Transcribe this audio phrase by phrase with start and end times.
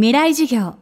[0.00, 0.76] 未来授業。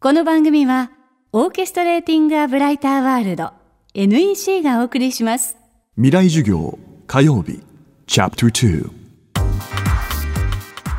[0.00, 0.90] この番組は
[1.30, 3.52] オーケストレーティング・ア・ブライター・ワールド
[3.92, 5.58] NEC がお送りします。
[5.96, 7.60] 未来授業火曜日
[8.06, 8.90] チャプター。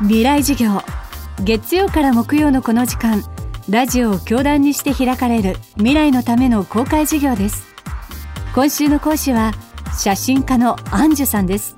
[0.02, 0.80] 未来授業。
[1.42, 3.24] 月曜から木曜のこの時間
[3.68, 7.66] ラジオを教壇にして開かれる未来のための公開授業です。
[8.54, 9.50] 今週の講師は
[9.98, 11.74] 写真家のアンジュさんです。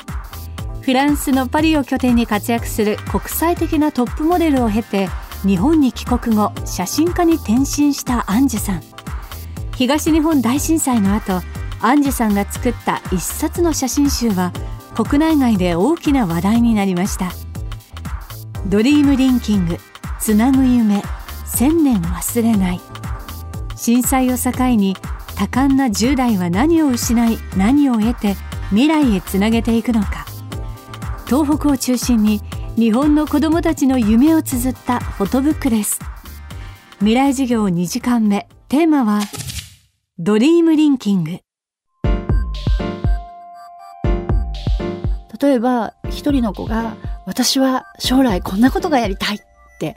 [0.83, 5.09] フランスのパリを拠点に活躍する国際的なトップモデルを経て
[5.45, 8.83] 日本に帰国後写真家に転身したアンジュさん。
[9.75, 11.41] 東日本大震災の後
[11.81, 14.53] アンジュさんが作った一冊の写真集は
[14.95, 17.33] 国内外で大きな話題になりました。
[18.67, 19.79] ドリームリンキング
[20.19, 21.03] つなぐ夢
[21.47, 22.81] 千年忘れない。
[23.77, 24.95] 震災を境に
[25.37, 28.37] 多感な10代は何を失い何を得て
[28.69, 30.27] 未来へつなげていくのか。
[31.25, 32.43] 東北を中心に
[32.81, 36.01] 日本の子どもたちの夢を綴ったフォトブックです。
[37.01, 38.49] 未来授業2時間目。
[38.69, 39.21] テーマは
[40.19, 41.31] ドリームリンキング。
[45.39, 46.97] 例えば一人の子が
[47.27, 49.41] 私は将来こんなことがやりたいっ
[49.79, 49.95] て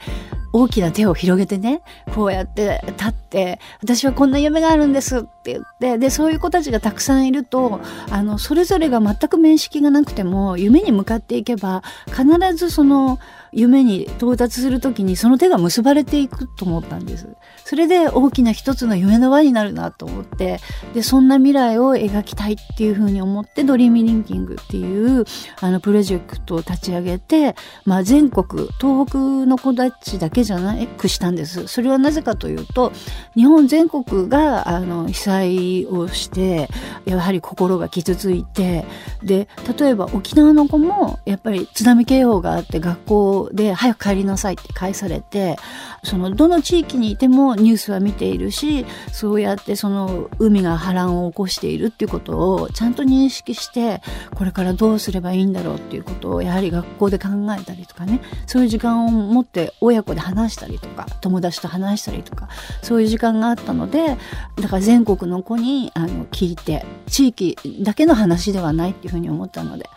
[0.52, 13.20] 大きな手を広げてね、こうやって立って、私はこんな夢があるんですって言って、で、そういう子たちがたくさんいると、あの、それぞれが全く面識がなくても、夢に向かっていけば、必ずその、
[13.54, 17.28] 夢に到達するときにその手が結ばれていくと思ったんです。
[17.66, 20.60] それで大きな一つの夢の輪になるなと思って、
[20.94, 25.26] で、そんな未来を描きたいっていうふうに思って、ドリーミリンキングっていう、
[25.62, 31.68] あの、プロジェクトを立ち上げて、まあ、全国、東北の子たちだけじゃなくしたんです。
[31.68, 32.92] それはなぜかというと、
[33.36, 36.70] 日本全国が、あの、被災をして、
[37.06, 38.86] やはり心が傷ついて、
[39.24, 45.58] で、例えば沖縄の子も、やっぱり津波警報があって学校で早く帰りなさいって返されて
[46.04, 54.02] そのどの地域にいてもニュースは見ているしそうやってその海が波乱を起こしているっていうことをちゃんと認識して
[54.36, 62.50] これからどうすればいいんだろうっていうことをやはり学校で考えたりとかねそういう時間を持って親子で話したりとか友達と話したりとか
[62.82, 64.18] そういう時間があったので
[64.58, 69.90] だから全国の子にあの聞いて地域だけの話ではないっていうふうに思ったので。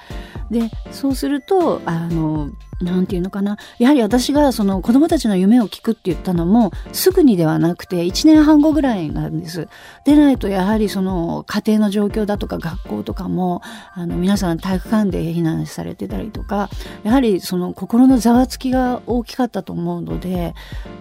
[0.50, 2.50] でそうするとあの
[2.80, 9.68] なんていうのかなやはり私がその子供たちの夢を聞くって言ったのもすぐにではなくて1年半後ぐらいなんです。
[10.04, 13.62] でないとやはりその家庭の状況だとか学校とかも
[13.94, 16.68] あの皆さん体育館で避難されてたりとか
[17.02, 20.54] やはりその心のざわつきが大きかったと思うので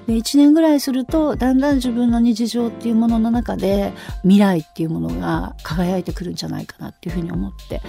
[0.07, 7.81] で1年ぐらいするとだんだん自分の日常っていうものの中で未来っていうものが輝いてくるんじゃないかなっていうふうに思って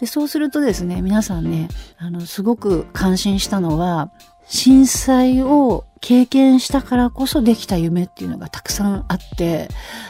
[0.00, 1.68] でそうするとですね皆さんね
[1.98, 4.10] あのすごく感心したのは
[4.46, 9.68] 震災を経験したからこそできた夢っていうのがたくさんあって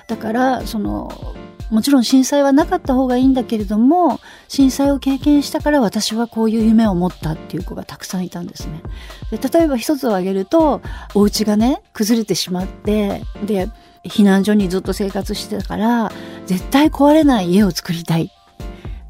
[0.08, 1.34] だからその
[1.70, 8.82] もちろん震災はなかった方がいいんだけれども震災を経験したから私はこういう夢を持ったっていう子がたくさんいたんですね。
[9.30, 10.80] で例えば一つを挙げると
[11.14, 13.68] お家がね崩れてしまってで
[14.04, 16.12] 避難所にずっと生活してたから
[16.46, 18.30] 絶対壊れない家を作りたい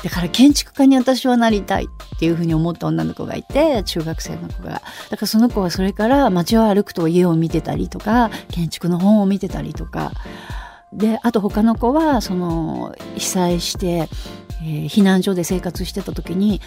[0.02, 4.82] だから建築家に私はなりたいっていうふうに思った女の子がいて中学生の子が。
[5.10, 10.12] だからその子はそれから街を歩くと家を見てたりとか建築の本を見てたりとか。
[10.92, 14.08] であと他の子はその被災して、
[14.66, 16.60] えー、避難所で生活してた時に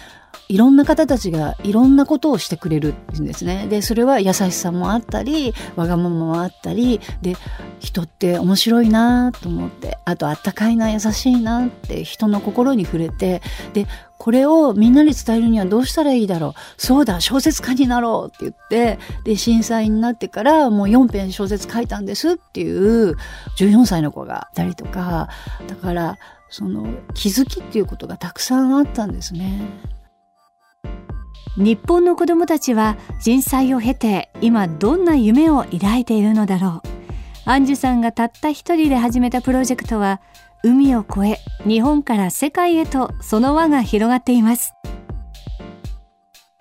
[0.48, 3.66] いろんな方たちがいろんなことをしてくれるんですね。
[3.68, 7.36] で、それは優しさもあったり、わがままもあったり、で、
[7.78, 13.42] 人って面白いなと思って、あとあったかいな、優しいなって人の心に触れて、
[13.74, 13.86] で、
[14.20, 16.52] これをみんなに伝えるにはどうしたらいいだろう。
[16.76, 23.16] そうだ小説家になろうって言ってで震災になってからもう4編小説書いたんですっていう
[23.56, 25.30] 14歳の子がいたりとか。
[25.66, 26.18] だから
[26.50, 29.62] その気づきっていうことがたくさんあったんですね。
[31.56, 36.88] 日本の子どもたちは震災を経て今どんな夢を抱いているのだろう。
[37.46, 40.20] アンジュさんがたった一人で始めたプロジェクトは
[40.62, 44.74] 海を越え日本から世界へとその輪が広がっています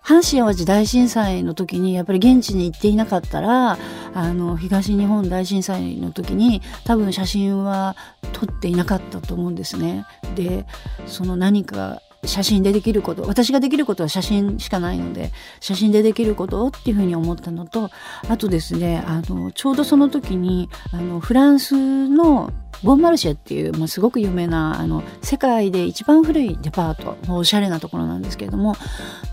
[0.09, 3.77] 阪神・淡路大震災の時にやっぱり現地に行っていなかったら
[4.13, 7.95] あの東日本大震災の時に多分写真は
[8.33, 10.05] 撮っていなかったと思うんですね。
[10.35, 10.65] で
[11.05, 17.91] その何か写真でできること私ができることは写真しかないので写真でできることっていうふうに思ったのと
[18.27, 22.51] あとですねあのちょうどその時にあのフランスの
[22.83, 28.75] ボンマルシェっていうもうすごく有名なあの世界で一番古いデパートのおしゃれなところなんですけれども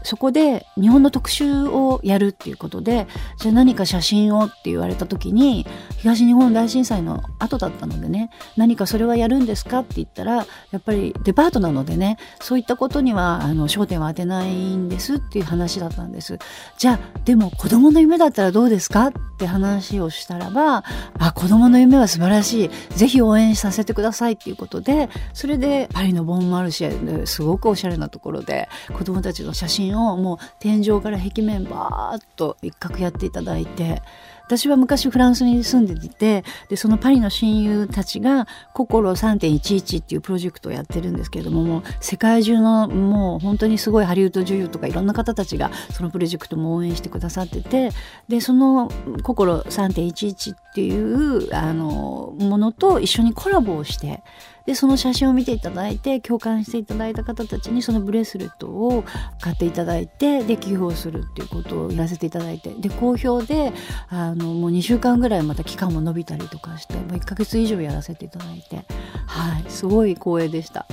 [0.03, 3.07] そこで日本の特集をやるっていうことで
[3.39, 5.67] じゃあ何か写真をって言われた時に
[5.99, 16.39] 東日本大震災の後だったのでね何かそれはやるんですかって言ったらやっぱりデパートなのでねそういったことにはあの焦点は当てないんですっていう話だったんです。
[16.79, 20.85] じゃあでも子供の夢だったらどうですかって話をしたらば
[21.19, 22.71] あ子供の夢は素晴らしい。
[22.97, 34.03] ぜひ応援させてくださいっていうことでそれでパリのボンマルシェですごくおしゃれなところで子供たちの写真をもう天井から壁面バーッと一角やっていただいて
[34.47, 47.91] 私は昔フランスに住んでいてでそのパリの親友たちが「心3.11」っていうプロジェクトをやってるんですけれどももう世界中のもう本当にすごいハリウッド女優とかいろんな方たちがそのプロジェクトも応援してくださってて
[48.29, 48.91] でその
[49.25, 54.23] 「心3.11」っていうあのものと一緒にコラボをして
[54.67, 59.05] でその写真を見ていただいて共感していただいた方たちにそのブレスレットを
[59.41, 63.73] 買っていただいてで寄付をするっていうことをやらせていただいてで好評で
[64.09, 68.85] あのもう2週間ぐらいまた期間も伸びたりとかしてもう1ヶ月以上やらせていただいて
[69.27, 70.87] はいすごい光栄でした。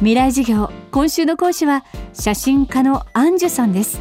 [0.00, 1.84] 未来授業今週の講師は
[2.14, 4.00] 写真家のアンジュさんです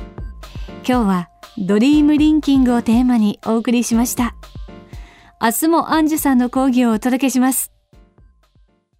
[0.87, 4.33] 今日はドリームリンキングをテーマにお送りしました
[5.41, 7.71] 明日もアンジュさんの講義をお届けします。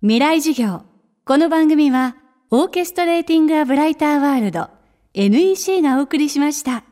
[0.01, 0.83] 未来授業。
[1.25, 2.15] この番組は、
[2.49, 4.69] オーケストレーティング・ア・ブライター・ワールド、
[5.13, 6.85] NEC がお送りしました。